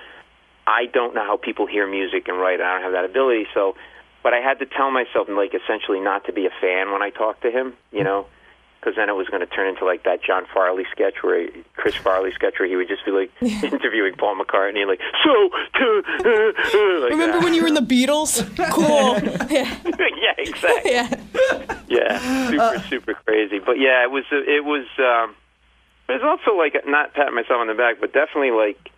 [0.66, 2.60] I don't know how people hear music and write.
[2.60, 3.76] I don't have that ability, so.
[4.22, 7.10] But I had to tell myself, like, essentially not to be a fan when I
[7.10, 8.04] talked to him, you mm-hmm.
[8.06, 8.26] know,
[8.84, 11.64] because then it was going to turn into like that John Farley sketch where he,
[11.76, 16.02] Chris Farley sketch where he would just be like interviewing Paul McCartney, like, so, to,
[16.06, 17.44] uh, uh, like Remember that.
[17.44, 18.44] when you were in the Beatles?
[18.74, 19.18] Cool.
[19.50, 19.78] yeah.
[19.84, 20.92] yeah, exactly.
[20.92, 21.08] Yeah.
[21.86, 23.58] Yeah, super, super crazy.
[23.58, 24.24] But yeah, it was.
[24.30, 24.86] It was.
[24.98, 25.36] Um,
[26.08, 28.90] it was also like not patting myself on the back, but definitely like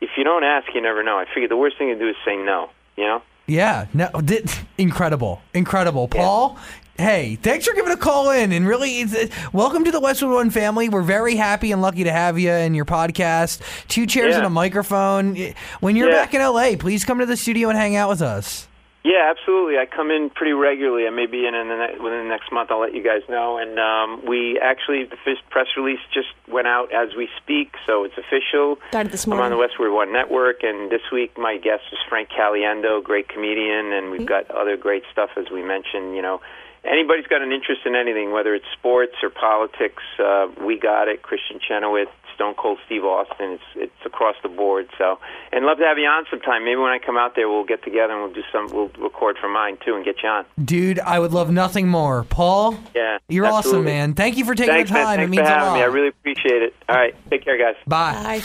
[0.00, 1.18] if you don't ask, you never know.
[1.18, 2.70] I figured the worst thing to do is say no.
[2.96, 3.22] You know.
[3.46, 4.44] Yeah, no, di-
[4.78, 6.58] incredible, incredible, Paul.
[6.98, 10.30] Hey, thanks for giving a call in, and really, it's, it, welcome to the Westwood
[10.32, 10.90] One family.
[10.90, 13.62] We're very happy and lucky to have you and your podcast.
[13.88, 14.38] Two chairs Yeah.
[14.38, 15.36] and a microphone.
[15.80, 16.16] When you're Yeah.
[16.24, 18.68] back in LA, please come to the studio and hang out with us.
[19.04, 19.78] Yeah, absolutely.
[19.78, 21.06] I come in pretty regularly.
[21.08, 22.70] I may be in, in the ne- within the next month.
[22.70, 23.56] I'll let you guys know.
[23.58, 28.04] And um, we actually the first press release just went out as we speak, so
[28.04, 28.78] it's official.
[28.92, 29.58] Got it this I'm on the morning.
[29.58, 34.26] Westwood One Network, and this week my guest is Frank Caliendo, great comedian, and we've
[34.26, 36.14] got other great stuff as we mentioned.
[36.14, 36.40] You know,
[36.84, 41.22] anybody's got an interest in anything, whether it's sports or politics, uh, we got it.
[41.22, 44.88] Kristin Chenoweth, Stone Cold Steve Austin, it's it's across the board.
[44.98, 45.18] So,
[45.52, 46.64] and love to have you on sometime.
[46.64, 48.68] Maybe when I come out there, we'll get together and we'll do some.
[48.72, 50.44] We'll record for mine too and get you on.
[50.64, 52.24] Dude, I would love nothing more.
[52.24, 54.14] Paul, Yeah, you're awesome, man.
[54.14, 55.04] Thank you for taking Thanks, the man.
[55.04, 55.16] time.
[55.18, 55.74] Thanks it means for a having lot.
[55.76, 55.82] me.
[55.82, 56.74] I really appreciate it.
[56.88, 57.76] All right, take care, guys.
[57.86, 58.12] Bye.
[58.14, 58.38] Bye.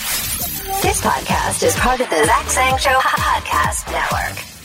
[0.84, 4.57] This podcast is part of the Zach Sang Show Podcast Network.